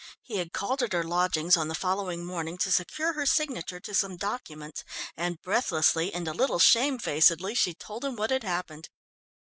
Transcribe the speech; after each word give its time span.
He 0.23 0.37
had 0.37 0.51
called 0.51 0.81
at 0.81 0.93
her 0.93 1.03
lodgings 1.03 1.55
on 1.55 1.67
the 1.67 1.75
following 1.75 2.25
morning 2.25 2.57
to 2.57 2.71
secure 2.71 3.13
her 3.13 3.27
signature 3.27 3.79
to 3.81 3.93
some 3.93 4.17
documents, 4.17 4.83
and 5.15 5.39
breathlessly 5.43 6.11
and 6.11 6.27
a 6.27 6.33
little 6.33 6.57
shamefacedly, 6.57 7.53
she 7.53 7.75
told 7.75 8.03
him 8.03 8.15
what 8.15 8.31
had 8.31 8.41
happened. 8.43 8.89